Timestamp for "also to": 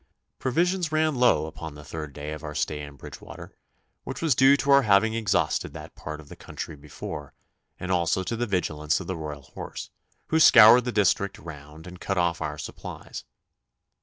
7.91-8.35